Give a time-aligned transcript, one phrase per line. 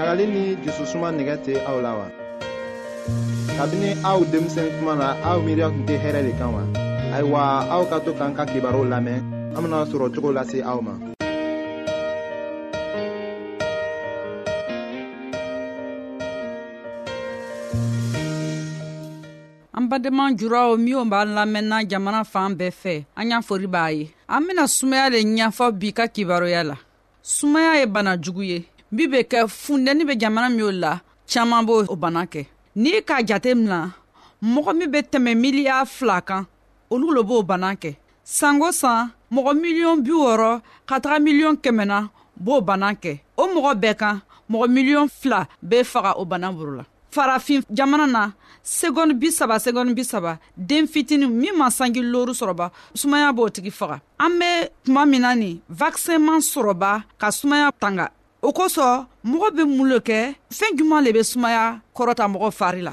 [0.00, 2.06] ɲagali ni jususuma nɛgɛ tɛ aw la wa
[3.58, 6.62] kabini aw denmisɛn kuma na aw miiriya tun tɛ hɛrɛ de kan wa
[7.14, 7.40] ayiwa
[7.74, 9.20] aw ka to k'an ka kibaru lamɛn
[9.52, 10.92] an bena sɔrɔ cogo lase aw ma
[19.76, 24.08] an badenma juraw minw b'an lamɛnna jamana fan bɛɛ fɛ an y'a fori b'a ye
[24.32, 26.76] an bena sumaya le ɲɛfɔ bi ka kibaroya la
[27.22, 28.64] sumaya ye bana jugu ye
[28.96, 30.92] min be kɛ fundɛni be jamana min'o la
[31.30, 32.42] caaman b'o bana kɛ
[32.80, 33.78] n'i k'a jate mina
[34.52, 36.42] mɔgɔ min be tɛmɛ miliya fila kan
[36.90, 37.90] olu lo b'o bana kɛ
[38.24, 41.98] sanko san mɔgɔ miliyɔn bi wɔrɔ ka taga miliyɔn kɛmɛna
[42.44, 46.72] b'o bana kɛ o mɔgɔ bɛɛ kan mɔgɔ miliyɔn fila be faga o bana boro
[46.78, 48.30] la farafin jamana na
[48.78, 53.96] segɔni bisaba segɔni bisaba den fitini min ma sanji loru sɔrɔba sumaya b'o tigi faga
[54.18, 54.48] an be
[54.84, 58.06] tuma min na nin vakisɛn man sɔrɔba ka sumaya tanga
[58.46, 58.98] o kosɔn
[59.30, 60.20] mɔgɔ be mun lo kɛ
[60.56, 62.92] fɛɛn juman le be sumaya kɔrɔta mɔgɔ fari la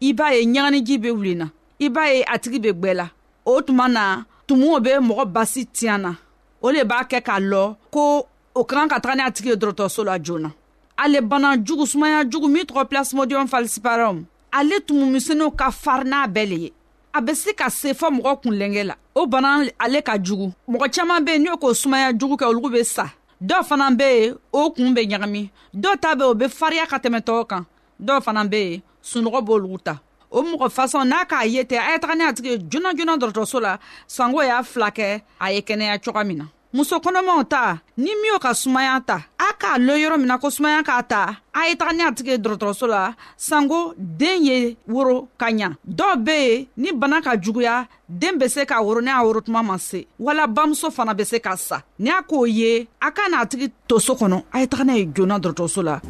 [0.00, 1.46] i b'a ye ɲaganiji bɛ wuli na
[1.78, 3.06] i b'a ye a tigi bɛ gbɛ la
[3.44, 6.16] o tuma na tumuw bɛ mɔgɔ basi tiɲɛ na
[6.62, 9.48] o le b'a kɛ k'a lɔ ko o ka kan ka taga ni a tigi
[9.50, 10.50] ye dɔgɔtɔrɔso la joona
[10.96, 16.48] ale bana jugu sumaya jugu min tɔgɔ plasmodium falciparum ale tumumisɛnninw ka farin n'a bɛɛ
[16.48, 16.72] le ye
[17.12, 20.94] a bɛ se ka se fɔ mɔgɔ kunlenkɛ la o bana ale ka jugu mɔgɔ
[20.96, 23.04] caman bɛ yen n'o k'o sumaya jugu kɛ olu bɛ sa
[23.42, 26.86] dɔw fana bɛ yen o kun bɛ ɲagami dɔw ta bɛ yen o bɛ farinya
[26.88, 27.64] ka tɛmɛ tɔw kan
[28.02, 29.98] dɔw fana bɛ yen sunɔgɔ b'olugu ta
[30.30, 32.94] o mɔgɔ fasɔn n'a k'a ye tɛ a ye taga ni a tigi ye joona
[32.96, 37.48] joona dɔrɔtɔrɔso la sango y'a fila kɛ a ye kɛnɛya coga min na muso kɔnɔmaw
[37.48, 40.82] ta ni min y'o ka sumaya ta a k'a lɔn yɔrɔ min na ko sumaya
[40.84, 45.26] k'a ta a ye taga ni a tigi ye dɔrɔtɔrɔso la sanko den ye woro
[45.36, 49.10] ka ɲa dɔw be yen ni bana ka juguya den be se k'a woro ni
[49.10, 52.46] a woro tuma ma se wala bamuso fana be se ka sa ni a k'o
[52.48, 55.82] ye a ka n'a tigi to so kɔnɔ a ye taga n'a ye joona dɔrɔtɔrɔso
[55.82, 56.00] la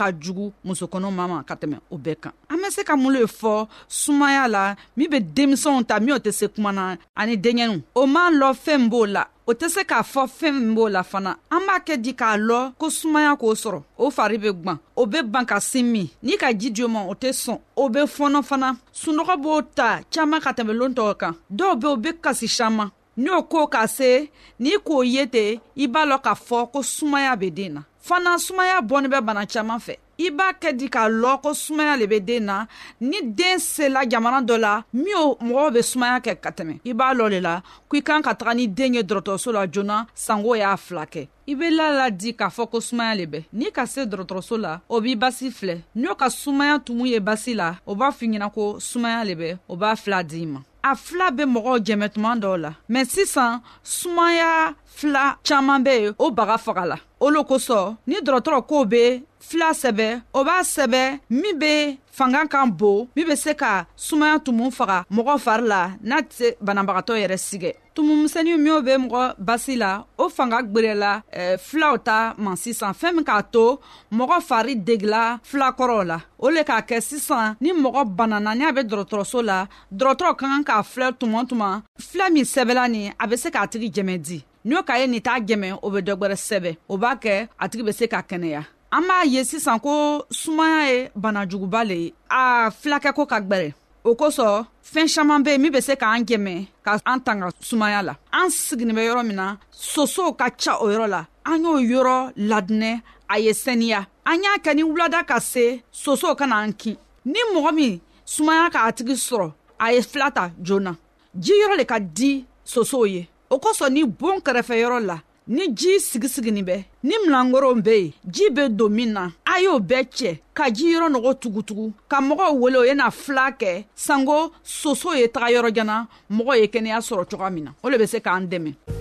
[0.00, 3.12] ka jugu musokɔnɔ ma ma ka tɛmɛ o bɛɛ kan an be se ka mun
[3.16, 3.52] le fɔ
[4.00, 4.62] sumaya la
[4.96, 6.84] min be denmisɛnw ta minw tɛ se kuma na
[7.20, 10.74] ani denkɛniw o man lɔ fɛɛn b'o la o tɛ se k'a fɔ fɛɛn min
[10.76, 14.38] b'o la fana an b'a kɛ di k'a lɔ ko sumaya k'o sɔrɔ o fari
[14.44, 17.14] be gwan o be ban ka sin min n'i ka ji di o ma o
[17.22, 18.68] tɛ sɔn o be fɔnɔ fana
[19.02, 22.88] sunɔgɔ b'o ta caaman ka tɛmɛ loon tɔgɔ kan dɔw be o be kasi saman
[23.18, 24.30] n'o ko ka se
[24.60, 28.34] n'i k'o ye ten i b'a lɔn k'a fɔ ko sumaya be den na fana
[28.38, 32.06] sumaya bɔni bɛ bana caaman fɛ i b'a kɛ di k'a lɔn ko sumaya le
[32.06, 32.66] be den na
[33.00, 36.92] ni den sela jamana dɔ la min o mɔgɔw be sumaya kɛ ka tɛmɛ i
[36.94, 40.06] b'a lɔ le la ko i kan ka taga ni den ye dɔrɔtɔrɔso la joona
[40.14, 43.44] sango y'a fila kɛ i be la la di k'a fɔ ko sumaya le bɛ
[43.52, 47.54] n'i ka se dɔrɔtɔrɔso la o b'i basi filɛ n'o ka sumaya tumu ye basi
[47.54, 50.96] la o b'a f'i ɲɛna ko sumaya le bɛ o b'a fila d'i ma a
[50.96, 56.30] fila be mɔgɔw jɛmɛ tuma dɔw la mɛn sisan sumaya fila caaman be yen o
[56.30, 59.04] baga faga la o lo kosɔn ni dɔgɔtɔrɔ kow be
[59.48, 64.38] fila sɛbɛ o b'a sɛbɛ min be fanga kan bon min be se ka sumaya
[64.40, 69.76] tumu faga mɔgɔ fari la n'a tɛ banabagatɔ yɛrɛ sigɛ tumumisɛni minw be mɔgɔ basi
[69.76, 73.78] la o fanga gwerɛla eh, filaw ta man sisan fɛɛn min k'a to
[74.14, 78.72] mɔgɔ fari degila filakɔrɔw la o le k'a kɛ sisan ni mɔgɔ banana ni a
[78.72, 83.26] be dɔrɔtɔrɔso la dɔrɔtɔrɔ ka kan k'a filɛ tuma tuma fila min sɛbɛla nin a
[83.28, 86.00] be se k'a tigi jɛmɛ di n'i y'o k'a ye nin t'a jɛmɛ o bɛ
[86.04, 88.62] dɔgbɛrɛ sɛbɛ o b'a kɛ a tigi bɛ se ka kɛnɛya
[88.92, 93.72] an b'a ye sisan ko sumaya ye banajuguba le ye a filakɛ ko ka gbɛrɛ
[94.04, 98.02] o kosɔn fɛn caman be yen min be se k'an jɛmɛ ka an tanga sumaya
[98.04, 101.78] la an siginin bɛ yɔrɔ min na sosow ka ca o yɔrɔ la an y'o
[101.80, 106.74] yɔrɔ ladinɛ a ye sɛniya an y'a kɛ ni wulada ka se sosow ka n'an
[106.76, 110.94] kin ni mɔgɔ min sumaya k'a tigi sɔrɔ a ye fila ta joona
[111.38, 115.16] ji yɔrɔ le ka di sosow ye o kosɔn ni boon kɛrɛfɛyɔrɔ la
[115.48, 119.80] ni jii sigisiginin bɛ ni milankoron be yen jii be don min na a y'o
[119.80, 124.52] bɛɛ cɛ ka ji yɔrɔ nɔgɔ tugutugu ka mɔgɔw wele o yena fila kɛ sanko
[124.62, 128.20] soso ye taga yɔrɔjana mɔgɔ ye kɛnɛya sɔrɔ coga min na o le be se
[128.20, 128.99] k'an dɛmɛ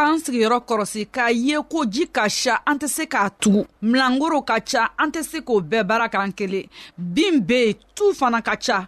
[0.00, 4.38] k'an sigiyɔrɔ kɔrɔsi k'a ye ko ji ka sa an tɛ se k'a tugu milangoro
[4.48, 6.64] ka ca an tɛ se k'o bɛɛ baara k'an kelen
[6.96, 8.86] bin be yen tu fana ka ca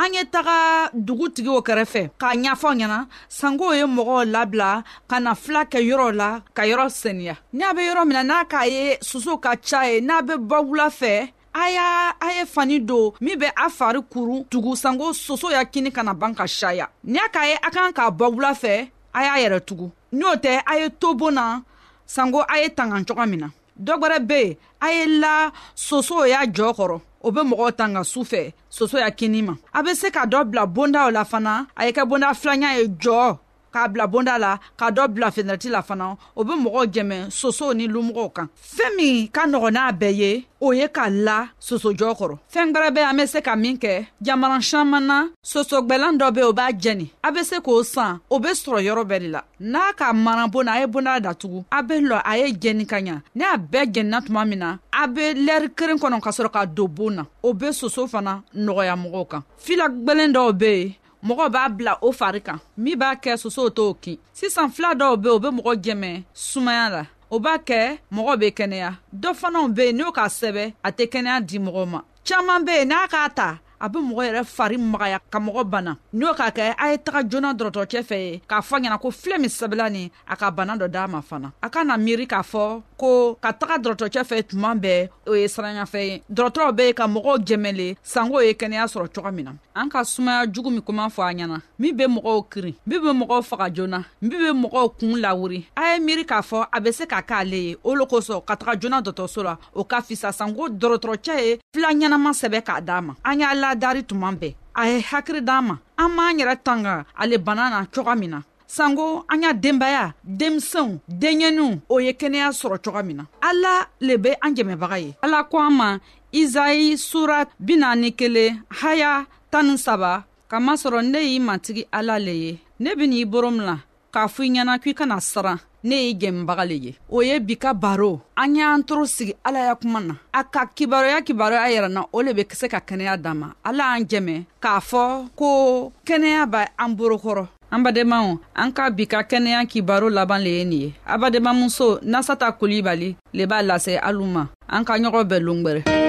[0.00, 0.58] an ye taga
[0.94, 6.28] dugutigiw kɛrɛfɛ k'a ɲafɔ ɲɛna sankow ye mɔgɔw labila ka na fila kɛ yɔrɔ la
[6.54, 9.98] ka yɔrɔ seniya n'a be yɔrɔ min na n'a k'a ye soso ka ca ye
[10.00, 11.12] n'a be bɔ wula fɛ
[11.54, 11.86] a y'a
[12.20, 16.14] a ye fani don min be a fari kuru tugu sanko soso y'a kini kana
[16.14, 18.76] ban ka saya n'a k'a ye a kan k'a bɔ wula fɛ
[19.12, 21.60] a y'a yɛrɛ tugun n'o tɛ a ye to bon na
[22.06, 23.48] sanko a ye tanga coga min na
[23.84, 28.00] dɔ gwɛrɛ be yen a ye la soso y'a jɔɔ kɔrɔ o be mɔgɔw tanga
[28.04, 31.66] su fɛ soso y'a kini ma a be se ka dɔ bila bondaw la fana
[31.76, 33.30] a ye kɛ bonda filanya ye jɔɔ
[33.72, 37.72] k'a bila bonda la ka dɔ bila fenɛrɛti la fana o be mɔgɔw jɛmɛ sosow
[37.74, 42.12] ni lumɔgɔw kan fɛɛn min ka nɔgɔ n'a bɛɛ ye o ye ka la sosojɔ
[42.18, 46.32] kɔrɔ fɛɛn gwɛrɛ be an be se ka min kɛ jamana saman na sosogwɛlan dɔ
[46.34, 49.28] be o b'a jɛni a be se k'o san o be sɔrɔ yɔrɔ bɛɛ de
[49.28, 52.86] la n'a ka mana bonda a ye bonda datugu a be lɔ a ye jɛni
[52.86, 56.30] ka ɲa ni a bɛɛ jɛnina tuma min na a be lɛri keren kɔnɔ ka
[56.30, 60.52] sɔrɔ ka don boon na o be soso fana nɔgɔya mɔgɔw kan fila gwɛlen dɔw
[60.58, 64.70] be yen mɔgɔ b'a bila o fari kan min b'a kɛ sosow t'o kin sisan
[64.74, 68.90] fila dɔw be o be mɔgɔ jɛmɛ sumaya la o b'a kɛ mɔgɔ be kɛnɛya
[69.14, 72.72] dɔ fanaw be yen n'o k'a sɛbɛ a tɛ kɛnɛya di mɔgɔ ma caaman be
[72.72, 76.34] yen n'a k'a ta a be mɔgɔ yɛrɛ fari magaya ka mɔgɔ bana n'i y'o
[76.34, 79.50] k'a kɛ a ye taga joona dɔrɔtɔcɛ fɛ ye k'a fɔ ɲɛna ko filɛ min
[79.50, 82.82] sɛbɛla nin a ka bana dɔ daa ma fana a ka na miiri k'a fɔ
[82.96, 87.36] ko ka taga dɔrɔtɔcɛ fɛ tuma bɛɛ o ye siranyafɛ ye dɔrɔtɔrɔw be ka mɔgɔw
[87.46, 91.22] jɛmɛle sango ye kɛnɛya sɔrɔ cogo min na an ka sumaya jugu min kuma fɔ
[91.26, 95.20] a ɲɛna min be mɔgɔw kirin min be mɔgɔw faga joona min be mɔgɔw kuun
[95.20, 98.44] lawuri a ye miiri k'a fɔ a be se ka k'ale ye o lo kosɔn
[98.46, 102.80] ka taga joona dɔtɔso la o ka fisa sango dɔrɔtɔrɔcɛ ye fila ɲɛnama sɛbɛ k'a
[102.84, 106.08] daa ma an y'a la y'a dari tuma bɛɛ a ye hakiri d'an ma an
[106.14, 111.80] m'an yɛrɛ tanga ale bana na coga min na sanko an y'a denbaya denmisɛnw denɲɛninw
[111.88, 115.58] o ye kɛnɛya sɔrɔ coga min na ala le be an jɛmɛbaga ye ala ko
[115.58, 115.98] an ma
[116.32, 122.32] izayi sura bina ni kelen haya tan ni saba kamasɔrɔ ne y'i matigi ala le
[122.32, 123.76] ye ne bin'i boro min la
[124.12, 127.56] k'a fɔ i ɲɛna k'i kana siran ne ye jɛnibaga le ye o ye bi
[127.56, 132.04] ka baro an y'an toro sigi ala ya kuma na a ka kibaruya kibaruya yɛrɛna
[132.12, 136.44] o le be se ka kɛnɛya dan ma ala an jɛmɛ k'a fɔ ko kɛnɛya
[136.46, 140.80] b' an borokɔrɔ an badenmaw an ka bi ka kɛnɛya kibaro laban le ye nin
[140.80, 146.01] ye abadenmamuso nasata kulibali le b'a lase alu ma an ka ɲɔgɔn bɛɛ longwɛrɛ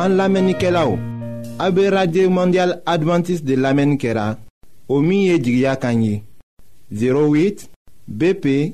[0.00, 0.96] An lamenike law,
[1.58, 4.36] abe Radye Mondial Adventist de lamen kera,
[4.88, 6.22] omiye djigya kanyi,
[6.90, 7.68] 08
[8.08, 8.72] BP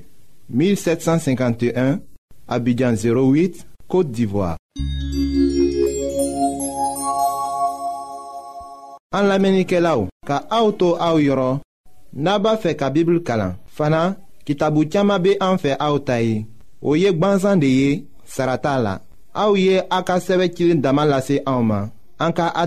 [0.49, 1.99] 1751,
[2.47, 4.57] abidjan 08, Kote d'Ivoire.
[9.11, 11.59] An lamenike law, ka auto aou yoron,
[12.15, 14.13] naba fe ka bibl kalan, fana
[14.45, 16.45] ki tabu tiyama be anfe aoutayi,
[16.81, 19.01] o yek banzan deye, sarata law.
[19.37, 20.81] Aouye Aka 17
[22.33, 22.67] ka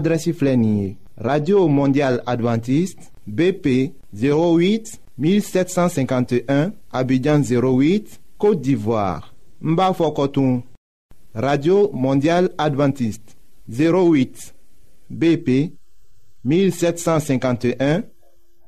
[1.18, 9.34] radio mondial Adventiste, bp 08 1751 abidjan 08 côte d'ivoire
[9.64, 9.76] n
[11.36, 13.36] radio mondial adventiste
[13.68, 14.54] 08
[15.10, 15.74] bp
[16.46, 18.04] 1751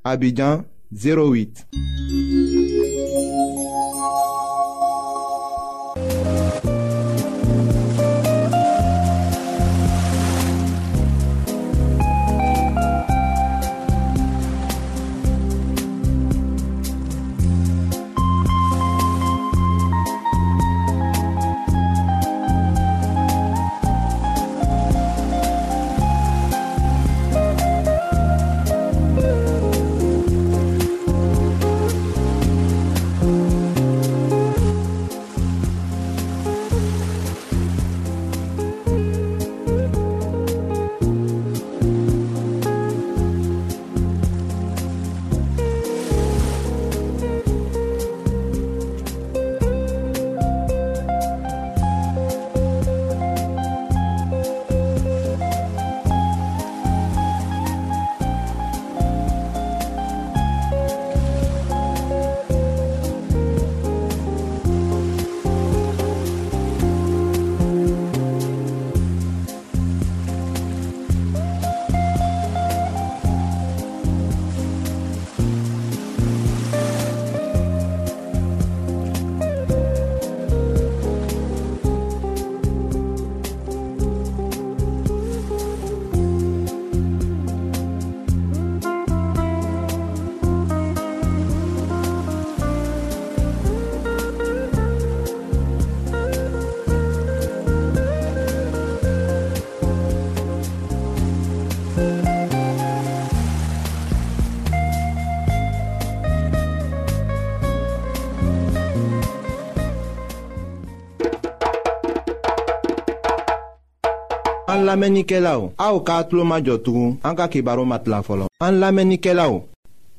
[0.04, 1.68] abidjan 08
[114.92, 118.46] lamɛnnikɛlaw aw k'a tulo majɔ tugun an ka kibaru ma tila fɔlɔ.
[118.68, 119.54] an lamɛnnikɛlaw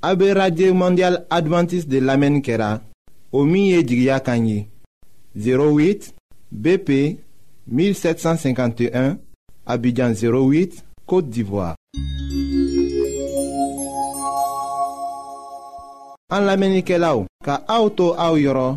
[0.09, 2.71] a be radio mondial adventiste de lamɛnni kɛra
[3.37, 4.59] o min ye jigiya kan ye
[5.37, 6.13] 08
[6.63, 6.89] bp
[7.69, 9.19] 1751
[9.73, 10.73] abidjan 08
[11.09, 11.75] côte d'ivoire.
[16.35, 18.69] an lamɛnnikɛlaw ka aw to aw yɔrɔ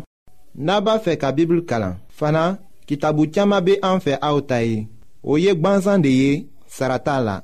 [0.64, 2.42] n'a b'a fɛ ka bibulu kalan fana
[2.88, 4.88] kitabu caaman be an fɛ aw ta ye
[5.26, 5.98] o ye Saratala.
[5.98, 7.42] de ye sarata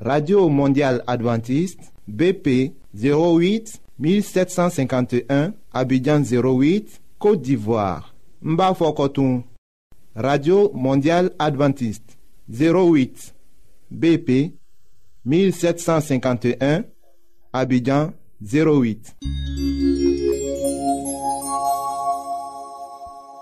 [0.00, 2.46] radio mondial Adventiste, bp
[2.94, 6.86] 08 1751 abidjan 08
[7.18, 8.14] côte d'ivoire
[8.44, 8.56] n
[10.14, 12.16] radio mondial Adventiste,
[12.50, 13.32] 08
[13.92, 14.30] bp
[15.24, 16.84] 1751
[17.52, 19.14] abidjan 08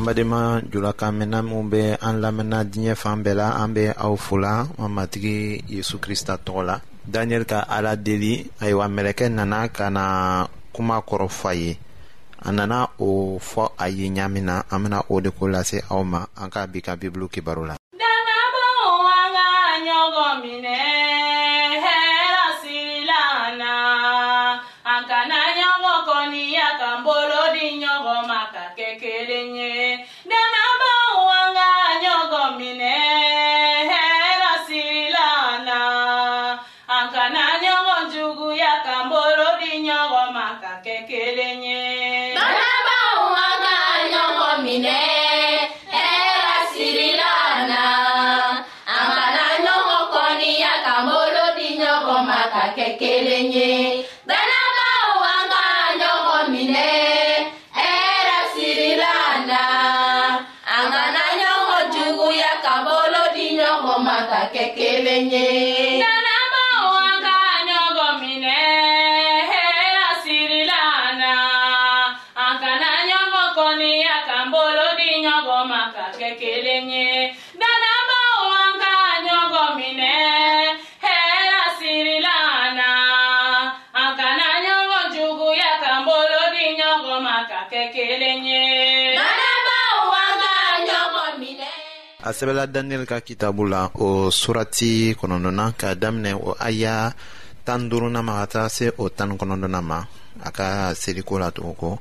[0.00, 0.42] an badenma
[0.72, 4.86] julakan mɛnna minw be an lamɛnna diɲɛ fan bɛɛ la an be aw fola ma
[4.96, 6.76] matigi yezu krista tɔgɔ la
[7.10, 11.76] daniyɛli ka ala deli ayiwa mɛlɛkɛ nana ka na kuma kɔrɔ kɔrɔfa ye
[12.46, 16.02] a nana o fɔ a ye ɲaamin na an bena o de ko lase aw
[16.02, 19.52] ma an ka bi ka bibulu kibaru la dannabɔw an ka
[19.84, 21.19] ɲɔgɔn minɛ
[52.80, 53.70] kɛ kelen ye
[54.28, 55.64] dalabaw an ka
[56.00, 56.86] ɲɔgɔn minɛ
[57.78, 59.62] hɛrɛ sirila an na
[60.76, 65.46] an kana ɲɔgɔn juguya ka bolo di ɲɔgɔn ma ka kɛ kelen ye
[92.30, 96.96] a sɛbɛla daniyɛli ka kitabu la o surati kɔnɔdɔna ka daminɛ o aya
[97.66, 99.98] tan duruna ma ka taga se o tani kɔnɔdɔna ma
[100.46, 101.98] a ka seliko la tugun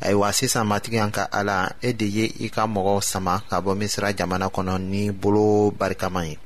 [0.00, 3.76] ayiwa sisan matigi an ka ala e de ye i ka mɔgɔw sama ka bɔ
[3.80, 6.36] misira jamana kɔnɔ ni bolo barikama ye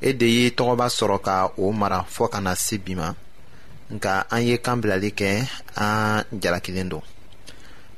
[0.00, 3.10] e de ye tɔgɔba sɔrɔ ka o mara fɔɔ ka na se bi ma
[3.92, 7.02] nka an ye kan bilali kɛ an jalakilen don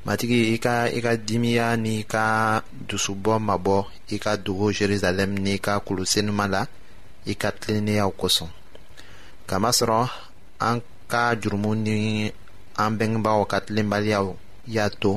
[0.08, 3.76] matigi i ka i ka dimiya n'i ka dusubɔ mabɔ
[4.16, 6.62] i ka dogo jerusalɛm n'i ka kulusenuma la
[7.28, 8.48] i ka tilenneyaw kosɔn
[9.48, 9.98] kamasɔrɔ
[10.68, 10.76] an
[11.12, 11.98] ka jurumu ni
[12.82, 14.26] an bɛngebaaw ka tilenbaliyaw
[14.74, 15.12] y'a to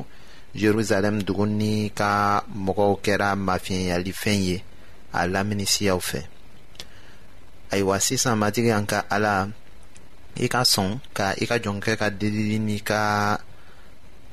[0.60, 4.58] jerusalɛm dugu ni ka mɔgɔw kɛra mafiɲɛyalifɛn ye
[5.13, 6.21] a laminisiyaw fɛ
[7.71, 9.47] ayiwa sisan matigi an ka ala
[10.36, 12.99] i ka sɔn ka i ka jɔnkɛ ka delili n'i ka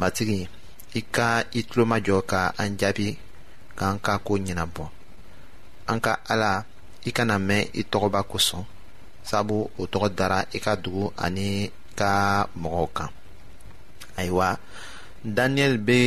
[0.00, 0.40] matigi
[0.94, 3.08] i ka i tulomajɔ ka an jaabi
[3.78, 4.84] k'an ka ko ɲɛnabɔ
[5.90, 6.52] an ka ala
[7.08, 8.64] i kana mɛn i tɔgɔba kosɔn
[9.28, 12.12] sabu o tɔgɔ dara i ka dugu ani ka
[12.62, 13.08] mɔgɔw kan
[14.18, 14.48] ayiwa
[15.36, 15.98] daniyɛli bɛ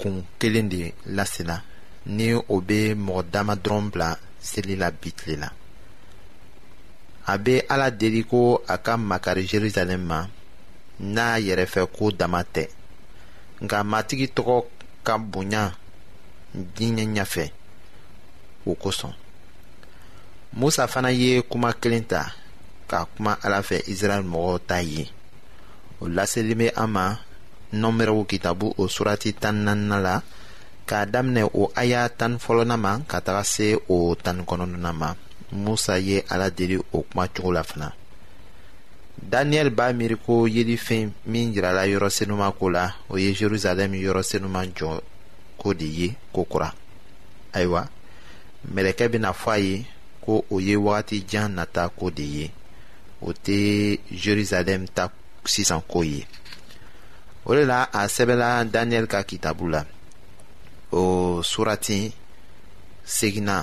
[0.00, 1.62] kun kelen de lasela
[2.16, 4.10] ni o bɛ mɔgɔ dama dɔrɔn bila
[4.50, 5.48] seli la bi tile la
[7.32, 10.26] a bɛ ala deli ko a ka makari jerusalem ma
[11.00, 12.66] n'a yɛrɛfɛ ko dama tɛ
[13.64, 14.56] nka matigi tɔgɔ
[15.06, 15.62] ka bonya
[16.74, 17.44] diɲɛ ɲɛfɛ
[18.68, 19.14] o kosɔn
[20.58, 22.20] musa fana ye kuma kelen ta
[22.90, 25.02] ka kuma ala fɛ israɛl mɔgɔw ta ye
[26.02, 27.04] o laselen bɛ an ma
[27.80, 30.14] nɔnbɛrɛw kitabu o surati tan naaninan la
[30.88, 35.10] k'a daminɛ o aya tan fɔlɔnan ma ka taga se o tan kɔnɔntɔnnan ma
[35.64, 37.92] musa ye ala deli o kuma cogo la fana.
[39.22, 43.92] Daniel ba meri kou ye di fin ming rala yorose nouman kou la, ouye Jeruzalem
[43.96, 44.68] yorose nouman
[45.58, 46.68] kou deye kou kora.
[47.56, 47.82] Ayo wa,
[48.74, 49.76] melekebe na fwa ye,
[50.20, 52.50] kou ouye wakati jan nata kou deye,
[53.24, 53.56] oute
[54.22, 55.08] Jeruzalem ta
[55.42, 56.22] kousisan kou ye.
[57.48, 59.84] Ouye la, ansebe la Daniel kaki tabou la,
[60.92, 62.12] ou surati,
[63.04, 63.62] segina,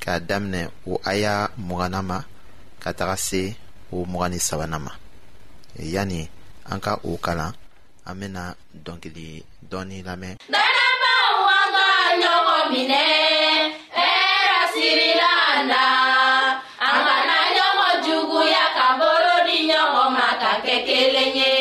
[0.00, 2.22] ka damne ou aya mouganama,
[2.82, 3.48] katarase,
[3.92, 4.92] o mugan ni sabanan ma
[5.94, 6.26] yani
[6.72, 7.52] an ka o kalan
[8.08, 8.42] an bena
[8.84, 9.26] dɔnkili
[9.70, 11.90] dɔɔni lamɛn dalabaw an ka
[12.22, 13.02] ɲɔgɔn minɛ
[13.98, 15.32] hɛrɛ sirila
[15.70, 15.80] na
[16.88, 21.52] an kana ɲɔgɔn juguya ka bolo di ɲɔgɔn ma ka kɛ kelen ye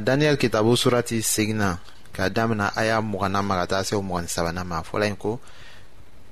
[0.00, 1.78] daniyɛli kitabu surati segina
[2.12, 5.16] ka damina a y'a mugana ma ka taa se o mugani sabanan ma fɔla yen
[5.16, 5.40] ko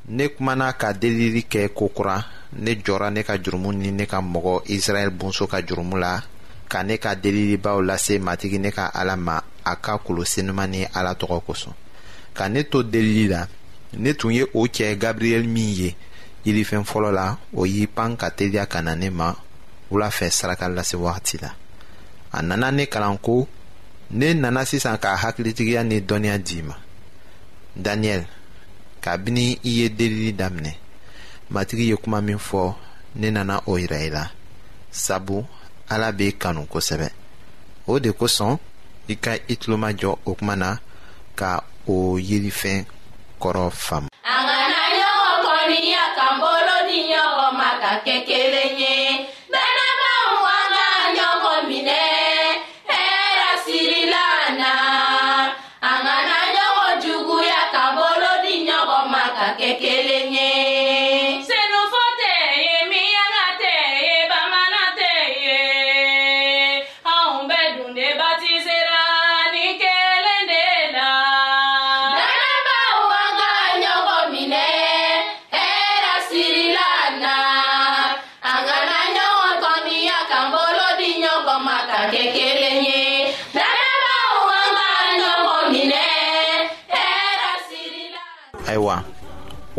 [0.08, 2.22] ne kumana ka delili kɛ kokura
[2.58, 6.22] ne jɔra ne ka jurumu ni ne ka mɔgɔ israɛl bonso ka jurumu la
[6.68, 10.84] ka ne ka delilibaw lase matigi ne ka ala ma a ka kolo senuman ni
[10.94, 11.74] ala tɔgɔ kosɔn
[12.34, 13.46] ka ne to delili la
[13.98, 15.96] ne tun ye o cɛ gabriyɛl min ye
[16.46, 19.34] yirifɛn fɔlɔ la o y'i pan ka teliya ka na ne ma
[19.90, 21.50] wula fɛ saraka lase wagati la
[22.32, 23.46] a nana ne kalan ko
[24.10, 26.74] ne nana sisan k'a hakilitigiya ni dɔnniya d'i ma
[27.84, 28.26] daniyɛli
[29.04, 30.72] kabini i ye delili daminɛ
[31.52, 32.74] matigi ye kuma min fɔ
[33.20, 34.24] ne nana o yira i la
[35.04, 35.36] sabu
[35.92, 37.08] ala b'i kanu kosɛbɛ
[37.92, 38.56] o de kosɔn
[39.08, 40.70] i ka i tulomajɔ o kuma na
[41.40, 41.50] ka
[41.86, 41.96] o
[42.28, 42.84] yelifɛn
[43.40, 44.08] kɔrɔ faamu.
[44.24, 49.07] a ŋana ɲɔgɔn kɔniya k'an bolo di ɲɔgɔn ma ka kɛ kelen ye.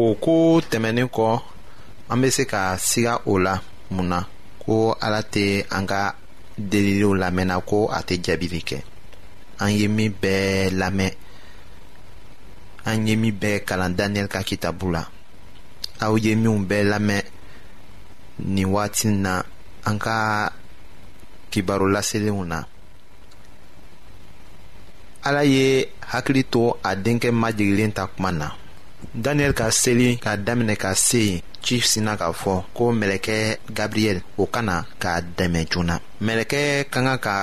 [0.01, 0.35] o ko
[0.69, 1.25] tɛmɛnin kɔ
[2.11, 3.53] an be se ka siga o la
[3.93, 4.19] mun na
[4.63, 4.73] ko
[5.05, 5.45] ala tɛ
[5.77, 6.01] an ka
[6.69, 8.77] deliliw lamɛnna ko a tɛ jaabili kɛ
[9.61, 10.41] an ye min bɛɛ
[10.79, 11.11] lamɛn
[12.89, 15.03] an ye min bɛɛ kalan daniyɛl ka kitabu la
[16.05, 17.21] aw ye minw bɛɛ lamɛn
[18.53, 19.33] nin waati na
[19.89, 20.15] an ka
[21.93, 22.59] laselenw na
[25.27, 28.49] ala ye hakili to a denkɛ majigilen ta kuma na
[29.15, 33.37] daniyɛli ka seli ka daminɛ ka se yen ci sina k'a fɔ ko mɛlɛkɛ
[33.77, 35.95] gabriyɛli o ka na k'a dɛmɛ joona
[36.25, 37.35] mɛlɛkɛ ka kan ka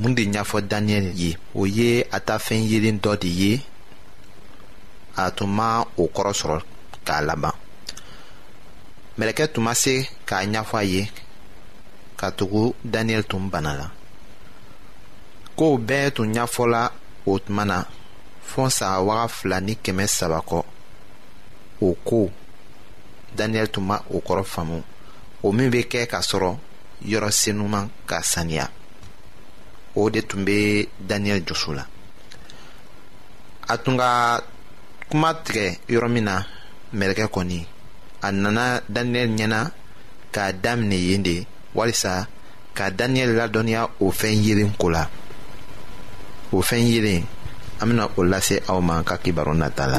[0.00, 3.60] mun de ɲɛfɔ daniyɛli ye o ye a ta fɛn yelen dɔ de ye
[5.16, 6.60] a tun ma o kɔrɔ sɔrɔ
[7.06, 7.52] k'a laban
[9.18, 9.94] mɛlɛkɛ tun ma se
[10.26, 11.10] k'a ɲɛfɔ a ye
[12.16, 13.90] ka tugu daniyɛli tun bana la
[15.56, 16.90] kow bɛɛ tun ɲɛfɔla
[17.26, 17.84] o tuma na
[18.54, 20.64] fɔɔ san waga fila ni kɛmɛ saba kɔ
[21.82, 22.30] o ko
[23.36, 24.78] daniyɛli tun ma o kɔrɔ faamu
[25.42, 26.52] o min be kɛ k'a sɔrɔ
[27.10, 28.70] yɔrɔ senuman ka saniya
[29.94, 31.84] o de tun be daniyɛli jusu la
[33.68, 34.40] a tun ka
[35.10, 36.34] kuma tigɛ yɔrɔ min na
[36.94, 37.66] mɛlɛkɛ kɔni
[38.22, 39.60] a nana daniyɛli ɲɛna
[40.32, 42.28] k'a daminɛ yen de walisa
[42.76, 45.06] ka daniyɛli ladɔnniya o fɛn yeelen ko la
[46.52, 47.24] o fɛn yeelen
[47.80, 49.98] an bena o lase aw ma ka kibaru nata la.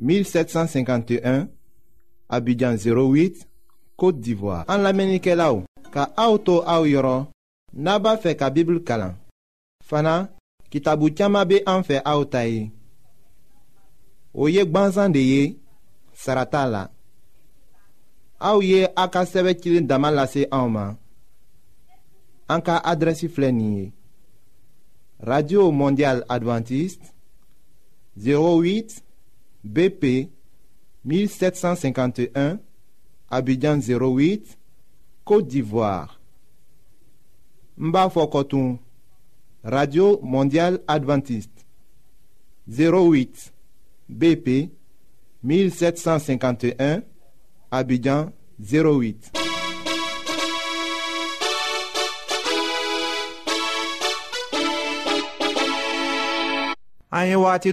[0.00, 1.48] 1751
[2.28, 3.44] Abidjan 08
[4.00, 7.28] Kote d'Ivoire An la menike la ou Ka aoutou aou yoron
[7.74, 9.14] Naba fe ka bibl kalan
[9.86, 10.30] Fana
[10.72, 12.70] kitabu tiyama be an fe aoutayi
[14.34, 15.42] O ye gbansan de ye
[16.16, 16.86] Sarata la
[18.40, 20.84] aw ye a ka sɛbɛ cilen dama lase anw ma
[22.48, 23.86] an ka adrɛsi filɛ nin ye
[25.20, 27.12] radio mondial adventiste
[28.16, 29.02] 08
[29.64, 30.28] BP
[31.04, 32.58] 1751,
[33.28, 34.56] Abidjan 08,
[35.24, 36.20] Côte d'Ivoire.
[37.76, 38.78] Mbafokotoum,
[39.64, 41.64] Radio Mondiale Adventiste.
[42.70, 43.52] 08,
[44.08, 44.70] BP
[45.42, 47.02] 1751,
[47.70, 49.32] Abidjan 08.
[57.12, 57.72] An ye waati